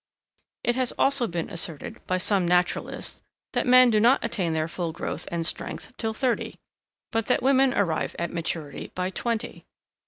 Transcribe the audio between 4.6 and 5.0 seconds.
full